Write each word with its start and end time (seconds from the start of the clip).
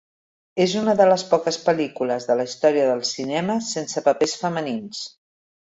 És 0.63 0.71
una 0.79 0.95
de 1.01 1.05
les 1.09 1.25
poques 1.33 1.59
pel·lícules 1.67 2.25
de 2.31 2.39
la 2.41 2.47
història 2.49 2.89
del 2.89 3.07
cinema 3.13 3.61
sense 3.69 4.05
papers 4.09 4.39
femenins. 4.45 5.09